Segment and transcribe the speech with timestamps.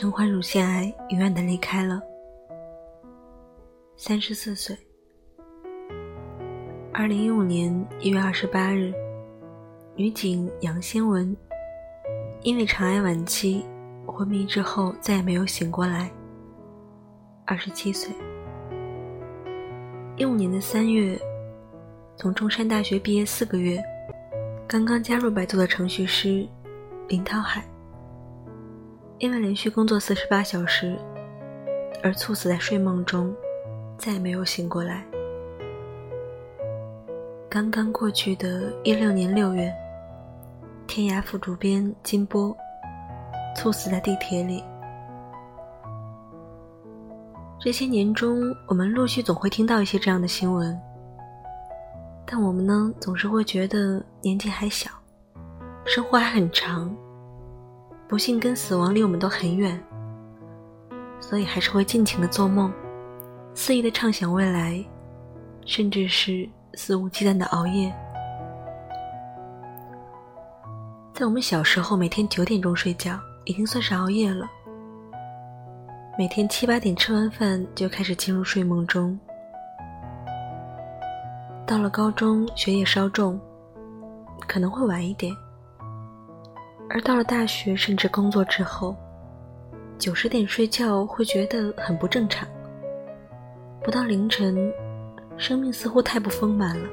[0.00, 2.00] 身患乳腺癌，永远的离开了，
[3.96, 4.78] 三十四岁。
[6.92, 8.94] 二零一五年一月二十八日，
[9.96, 11.36] 女警杨先文
[12.42, 13.66] 因为肠癌晚期
[14.06, 16.08] 昏迷之后再也没有醒过来，
[17.44, 18.14] 二十七岁。
[20.16, 21.20] 一五年的三月，
[22.14, 23.82] 从中山大学毕业四个月。
[24.68, 26.48] 刚刚加入百度的程序师
[27.08, 27.68] 林涛海，
[29.18, 30.96] 因为连续工作四十八小时
[32.04, 33.34] 而猝死在睡梦中，
[33.96, 35.04] 再也没有醒过来。
[37.48, 39.74] 刚刚过去的一六年六月，
[40.86, 42.56] 天涯副主编金波
[43.56, 44.62] 猝死在地铁里。
[47.58, 50.80] 这些年中，我们陆续总会听到一些这样的新闻。
[52.24, 54.88] 但我们呢，总是会觉得年纪还小，
[55.84, 56.94] 生活还很长，
[58.08, 59.78] 不幸跟死亡离我们都很远，
[61.20, 62.72] 所以还是会尽情的做梦，
[63.52, 64.82] 肆意的畅想未来，
[65.66, 67.94] 甚至是肆无忌惮的熬夜。
[71.12, 74.48] 在我们小时候，每天九点钟睡觉已经算是熬夜了，
[76.16, 79.18] 每天七八点吃完饭就开始进入睡梦中。
[81.66, 83.38] 到了高中，学业稍重，
[84.46, 85.34] 可能会晚一点；
[86.90, 88.96] 而到了大学，甚至工作之后，
[89.98, 92.48] 九十点睡觉会觉得很不正常。
[93.82, 94.72] 不到凌晨，
[95.36, 96.88] 生命似乎太不丰满了。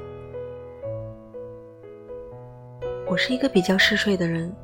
[3.08, 4.54] 我是一个比较嗜睡的人，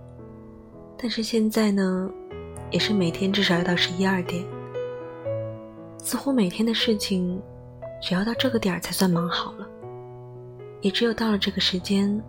[0.99, 2.11] 但是现在呢，
[2.71, 4.45] 也是每天至少要到十一二点。
[5.97, 7.41] 似乎每天的事情，
[8.03, 9.67] 只要到这个点儿才算忙好了。
[10.83, 12.21] 也只有到了这个时间，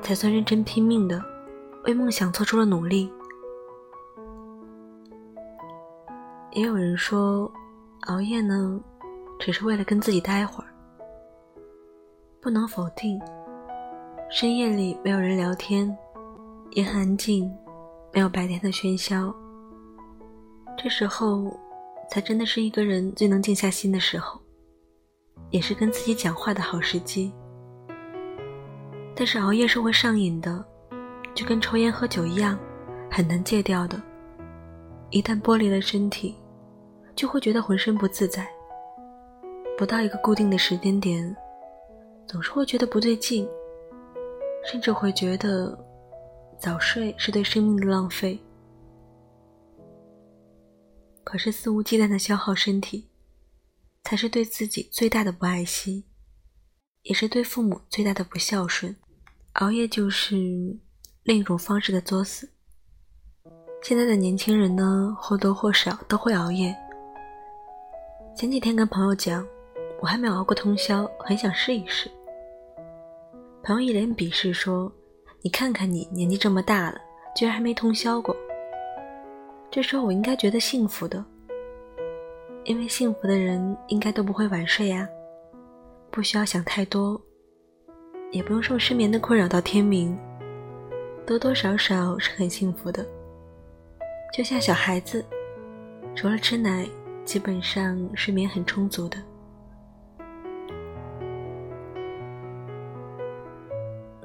[0.00, 1.20] 才算认真拼命的
[1.84, 3.12] 为梦想做出了努力。
[6.52, 7.50] 也有人说，
[8.06, 8.80] 熬夜呢，
[9.38, 10.70] 只是为了跟自己待会儿。
[12.40, 13.20] 不能否定，
[14.30, 15.96] 深夜里没有人聊天，
[16.70, 17.50] 也很安静，
[18.12, 19.34] 没有白天的喧嚣。
[20.76, 21.58] 这时候，
[22.10, 24.40] 才真的是一个人最能静下心的时候，
[25.50, 27.32] 也是跟自己讲话的好时机。
[29.16, 30.64] 但是熬夜是会上瘾的，
[31.34, 32.58] 就跟抽烟喝酒一样，
[33.10, 34.00] 很难戒掉的。
[35.10, 36.34] 一旦剥离了身体，
[37.16, 38.48] 就会觉得浑身不自在。
[39.76, 41.36] 不到一个固定的时间点，
[42.28, 43.48] 总是会觉得不对劲，
[44.64, 45.76] 甚至会觉得
[46.58, 48.38] 早睡是对生命的浪费。
[51.24, 53.08] 可是肆无忌惮的消耗身体，
[54.04, 56.04] 才是对自己最大的不爱惜，
[57.02, 58.94] 也是对父母最大的不孝顺。
[59.54, 60.78] 熬夜就是
[61.24, 62.46] 另一种方式的作死。
[63.82, 66.76] 现在的年轻人呢，或多或少都会熬夜。
[68.36, 69.46] 前几天跟朋友讲，
[70.02, 72.10] 我还没有熬过通宵，很想试一试。
[73.62, 74.92] 朋友一脸鄙视说
[75.40, 77.00] ：“你看看你，年纪这么大了，
[77.34, 78.36] 居然还没通宵过。”
[79.72, 81.24] 这时候我应该觉得幸福的，
[82.64, 85.08] 因为幸福的人应该都不会晚睡呀，
[86.10, 87.18] 不需要想太多。
[88.30, 90.18] 也不用受失眠的困扰到天明，
[91.26, 93.04] 多多少少是很幸福的。
[94.32, 95.24] 就像小孩子，
[96.14, 96.86] 除了吃奶，
[97.24, 99.16] 基本上睡眠很充足的。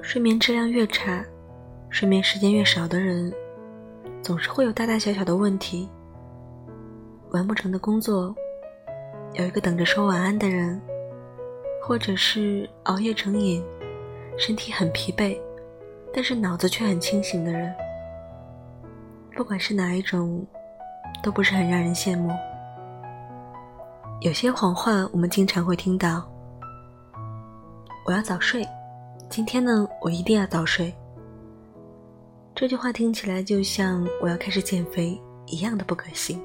[0.02, 1.24] 睡眠质量越差，
[1.88, 3.32] 睡眠时间越少的人，
[4.20, 5.88] 总是会有大大小小的问题：
[7.30, 8.34] 完不成的工作，
[9.34, 10.80] 有一个等着说晚安的人，
[11.82, 13.64] 或者是熬夜成瘾。
[14.36, 15.38] 身体很疲惫，
[16.12, 17.72] 但是脑子却很清醒的人，
[19.36, 20.44] 不管是哪一种，
[21.22, 22.30] 都不是很让人羡慕。
[24.20, 26.28] 有些谎话我们经常会听到
[28.04, 28.66] ：“我要早睡，
[29.30, 30.94] 今天呢，我一定要早睡。”
[32.54, 36.38] 这句话听起来就像我要开始减肥一样的不可信。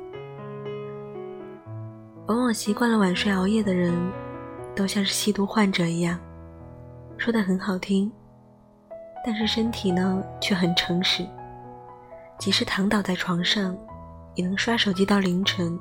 [2.28, 3.94] 往往习惯了晚睡熬夜的人，
[4.74, 6.18] 都像是吸毒患者一样。
[7.18, 8.10] 说的很好听，
[9.26, 11.26] 但是身体呢却很诚实。
[12.38, 13.76] 即使躺倒在床上，
[14.36, 15.80] 也能刷手机到凌晨。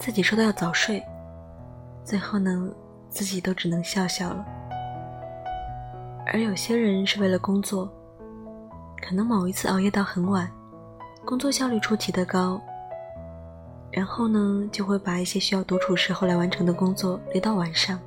[0.00, 1.00] 自己说的要早睡，
[2.02, 2.68] 最后呢，
[3.08, 4.44] 自己都只能笑笑了。
[6.26, 7.88] 而有些人是为了工作，
[9.06, 10.50] 可能某一次熬夜到很晚，
[11.24, 12.60] 工作效率出奇的高，
[13.92, 18.00] 然后呢，就会把一些需要独处时候来完成的工作留到晚上。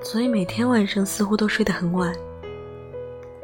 [0.00, 2.14] 所以每天晚上似乎都睡得很晚，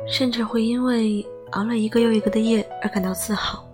[0.08, 3.66] 甚至会因为熬了一个又一个的夜而感到自豪，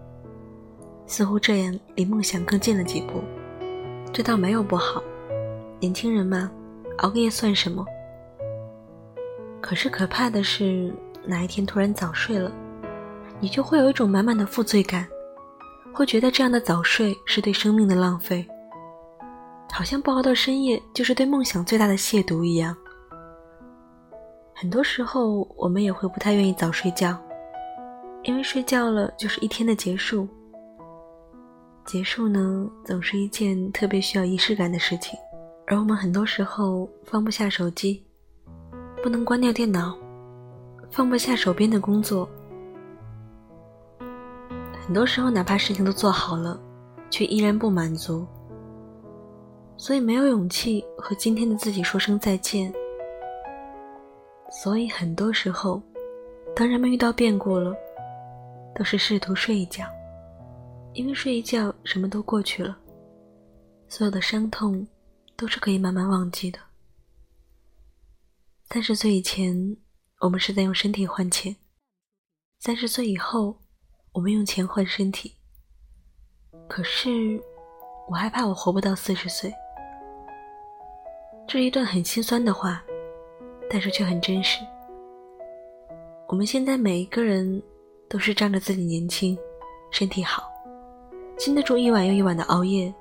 [1.07, 3.23] 似乎这样离梦想更近了几步。
[4.13, 5.03] 这倒没有不好，
[5.81, 6.51] 年轻人嘛，
[6.99, 7.85] 熬个夜算什么？
[9.61, 10.93] 可是可怕的是，
[11.25, 12.51] 哪一天突然早睡了，
[13.41, 15.07] 你就会有一种满满的负罪感，
[15.93, 18.47] 会觉得这样的早睡是对生命的浪费，
[19.73, 22.77] 好像不熬到深夜就是对梦想最大的亵渎一样。
[24.63, 27.19] 很多时候，我们也会不太愿意早睡觉，
[28.23, 30.29] 因为睡觉了就是一天的结束。
[31.85, 35.19] 结束呢，总是一件特别需要仪式感的事情，
[35.67, 38.05] 而我们很多时候放不下手机，
[39.03, 39.99] 不能关掉电脑，
[40.93, 42.29] 放不下手边的工作。
[44.81, 46.57] 很多时候，哪怕事情都做好了，
[47.11, 48.25] 却依然不满足，
[49.77, 52.73] 所以没有勇气和今天的自己说声再见。
[54.53, 55.83] 所以很多时候，
[56.55, 57.75] 当人们遇到变故了，
[58.75, 59.87] 都是试图睡一觉，
[60.93, 62.77] 因为睡一觉什么都过去了，
[63.89, 64.87] 所有的伤痛
[65.37, 66.59] 都是可以慢慢忘记的。
[68.69, 69.77] 三十岁以前，
[70.21, 71.55] 我们是在用身体换钱；
[72.61, 73.59] 三十岁以后，
[74.13, 75.35] 我们用钱换身体。
[76.69, 77.41] 可是，
[78.09, 79.53] 我害怕我活不到四十岁。
[81.49, 82.85] 这是一段很心酸的话。
[83.73, 84.59] 但是却很真实。
[86.29, 87.63] 我们现在每一个人
[88.07, 89.37] 都是仗着自己年轻、
[89.91, 90.43] 身体好，
[91.39, 92.93] 经得住一晚又一晚的熬夜。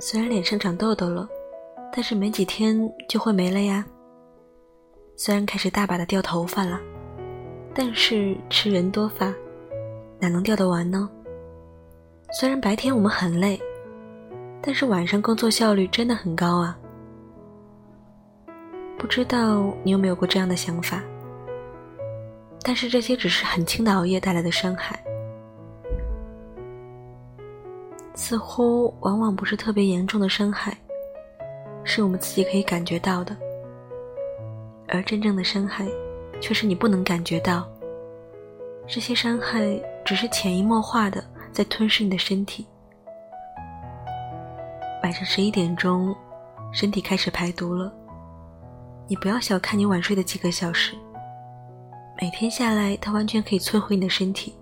[0.00, 1.28] 虽然脸上长痘痘了，
[1.92, 3.84] 但是没几天就会没了呀。
[5.16, 6.80] 虽然开始大把的掉头发了，
[7.74, 9.34] 但是吃人多发，
[10.18, 11.10] 哪能掉得完呢？
[12.40, 13.60] 虽然白天我们很累，
[14.62, 16.78] 但是晚上工作效率真的很高啊。
[18.98, 21.00] 不知道你有没有过这样的想法？
[22.62, 25.02] 但是这些只是很轻的熬夜带来的伤害，
[28.14, 30.76] 似乎往往不是特别严重的伤害，
[31.84, 33.34] 是我们自己可以感觉到的。
[34.88, 35.86] 而真正的伤害，
[36.40, 37.66] 却是你不能感觉到。
[38.86, 42.66] 这些伤害只是潜移默化的在吞噬你的身体。
[45.04, 46.14] 晚上十一点钟，
[46.72, 47.92] 身体开始排毒了。
[49.10, 50.94] 你不要小看你晚睡的几个小时，
[52.20, 54.54] 每天下来，它完全可以摧毁你的身体。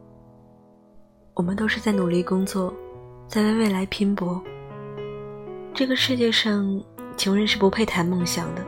[1.35, 2.73] 我们都是在努力工作，
[3.27, 4.41] 在为未来拼搏。
[5.75, 6.81] 这个世界上，
[7.17, 8.65] 穷人是不配谈梦想的，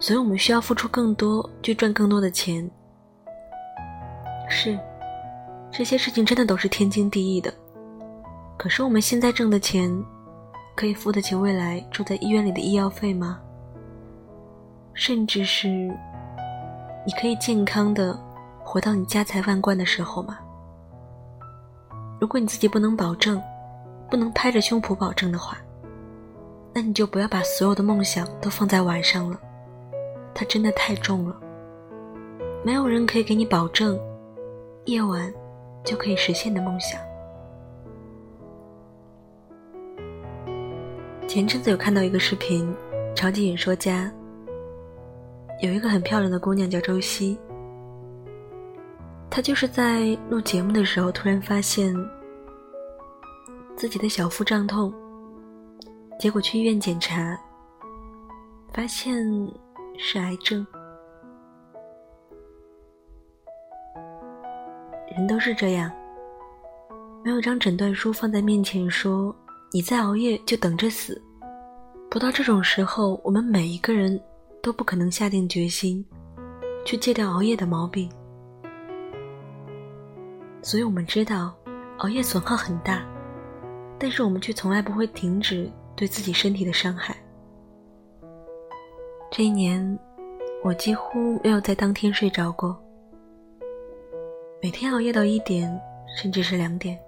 [0.00, 2.68] 所以我们需要付出更多，去赚更多的钱。
[4.48, 4.76] 是，
[5.70, 7.54] 这些事情真的都是天经地义的。
[8.58, 9.88] 可是我们现在挣的钱，
[10.74, 13.40] 可以付得起未来住在医院里的医药费吗？
[14.92, 15.68] 甚至是，
[17.06, 18.18] 你可以健康的
[18.62, 20.38] 活到你家财万贯的时候吗？
[22.20, 23.42] 如果你自己不能保证，
[24.10, 25.56] 不能拍着胸脯保证的话，
[26.74, 29.40] 那你就不要把所有的梦想都放在晚上了，
[30.34, 31.34] 它真的太重了。
[32.62, 33.98] 没有人可以给你保证，
[34.84, 35.32] 夜晚
[35.82, 37.00] 就可以实现的梦想。
[41.26, 42.70] 前阵子有看到一个视频，
[43.14, 44.12] 超级演说家。
[45.60, 47.38] 有一个很漂亮的姑娘叫周希，
[49.28, 51.94] 她就是在录节目的时候突然发现
[53.76, 54.90] 自己的小腹胀痛，
[56.18, 57.38] 结果去医院检查，
[58.72, 59.22] 发现
[59.98, 60.66] 是癌症。
[65.14, 65.92] 人都是这样，
[67.22, 69.34] 没有张诊断书放在面前说
[69.72, 71.20] 你再熬夜就等着死。
[72.08, 74.18] 不到这种时候，我们每一个人。
[74.62, 76.04] 都不可能下定决心
[76.84, 78.10] 去戒掉熬夜的毛病，
[80.62, 81.54] 所以我们知道
[81.98, 83.02] 熬夜损耗很大，
[83.98, 87.16] 但是我们却从来不会停止对自己身体的伤害。
[89.30, 89.98] 这一年，
[90.62, 92.78] 我几乎没有在当天睡着过，
[94.60, 95.80] 每天熬夜到一点，
[96.16, 96.98] 甚至是两点，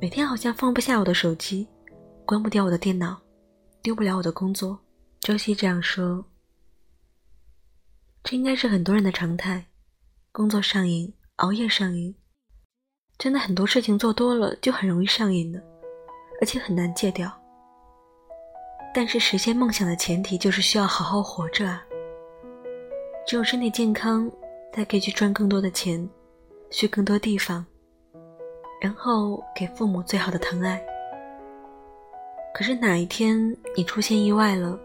[0.00, 1.66] 每天好像放不下我的手机，
[2.24, 3.16] 关不掉我的电脑，
[3.82, 4.78] 丢不了我的工作。
[5.28, 6.24] 周西这样说
[8.24, 9.66] ：“这应该是很多人的常态，
[10.32, 12.14] 工作上瘾，熬夜上瘾，
[13.18, 15.62] 真的很多事情做多了就很容易上瘾的，
[16.40, 17.30] 而且很难戒掉。
[18.94, 21.84] 但是实现梦想的前提就是需要好好活着啊！
[23.26, 24.32] 只有身体健康，
[24.72, 26.08] 才可以去赚更多的钱，
[26.70, 27.66] 去更多地方，
[28.80, 30.82] 然后给父母最好的疼爱。
[32.54, 34.80] 可是哪一天你出现意外了？”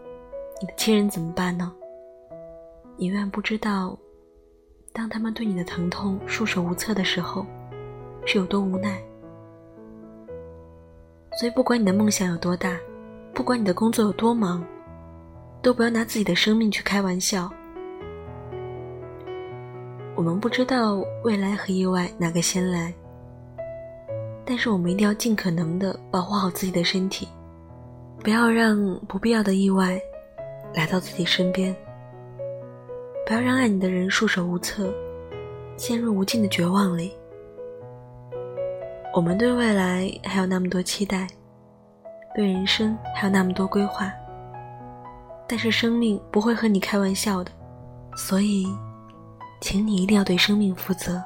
[0.64, 1.70] 你的亲人怎么办呢？
[2.96, 3.94] 你永远不知道，
[4.94, 7.44] 当他们对你的疼痛束手无策的时候，
[8.24, 8.98] 是有多无奈。
[11.38, 12.78] 所以，不管你的梦想有多大，
[13.34, 14.64] 不管你的工作有多忙，
[15.60, 17.52] 都不要拿自己的生命去开玩笑。
[20.16, 20.94] 我们不知道
[21.24, 22.94] 未来和意外哪个先来，
[24.46, 27.28] 但是我们一定要尽可能的保护好自己的身体，
[28.22, 30.00] 不要让不必要的意外
[30.74, 31.74] 来到自己身边，
[33.26, 34.92] 不要让爱你的人束手无策，
[35.76, 37.16] 陷入无尽的绝望里。
[39.14, 41.26] 我们对未来还有那么多期待，
[42.34, 44.12] 对人生还有那么多规划，
[45.46, 47.50] 但是生命不会和你开玩笑的，
[48.16, 48.66] 所以。
[49.60, 51.22] 请你一定要对生命负责。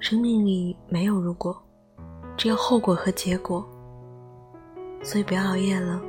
[0.00, 1.54] 生命里没有如果，
[2.34, 3.62] 只有后果和结果。
[5.02, 6.00] 所以不要熬夜了，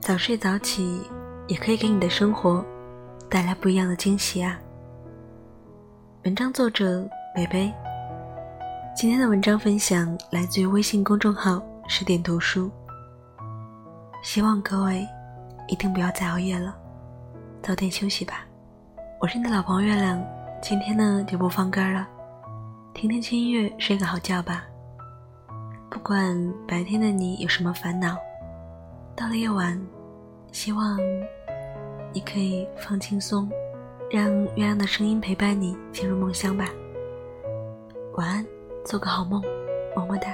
[0.00, 1.02] 早睡早起
[1.48, 2.64] 也可以给你的生活
[3.28, 4.58] 带来不一样的惊喜啊。
[6.24, 7.72] 文章作者北北。
[8.94, 12.70] 今天的文章分享来自于微信公众号十点读书。
[14.22, 15.06] 希望各位
[15.68, 16.74] 一定不要再熬夜了，
[17.62, 18.46] 早点休息吧。
[19.20, 20.22] 我是你的老朋友月亮，
[20.62, 22.06] 今天呢就不放歌了，
[22.94, 24.64] 听听轻音乐，睡个好觉吧。
[25.90, 28.16] 不管白天的你有什么烦恼，
[29.16, 29.80] 到了夜晚，
[30.52, 30.98] 希望
[32.12, 33.50] 你可以放轻松，
[34.10, 36.68] 让月亮的声音陪伴你进入梦乡吧。
[38.16, 38.46] 晚安，
[38.84, 39.42] 做个好梦，
[39.96, 40.28] 么么哒。